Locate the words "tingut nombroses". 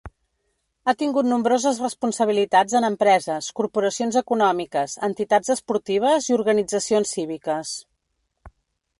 0.99-1.81